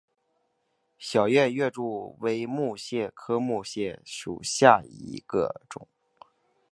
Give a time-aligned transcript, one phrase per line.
[0.97, 1.83] 小叶月桂
[2.21, 5.87] 为木犀科木犀属下的一个种。